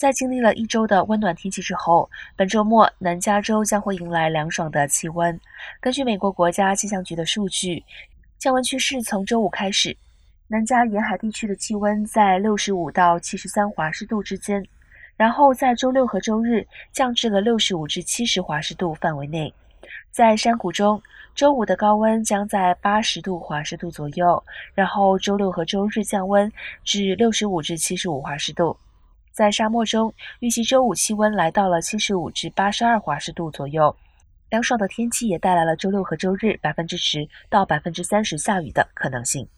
[0.00, 5.38] 在经历了一周的温暖天气之后，本周末南加州将会迎来凉爽的气温。
[5.78, 7.84] 根据美国国家气象局的数据，
[8.38, 9.94] 降温趋势从周五开始，
[10.48, 14.66] 南加沿海地区的气温在六十五到七十三华氏度之间，
[15.18, 19.52] 然后在周六和周日降至了六十五至七十华氏度范围内。
[20.10, 20.98] 在山谷中，
[21.34, 24.42] 周五的高温将在八十度华氏度左右，
[24.72, 26.50] 然后周六和周日降温
[26.84, 28.74] 至六十五至七十五华氏度。
[29.40, 33.96] 在沙漠中，预计周五气温来到了七十五至八十二华氏度左右。
[34.50, 39.48] 凉爽的天气也带来了周六和周日百分之十到百分之三十下雨的可能性。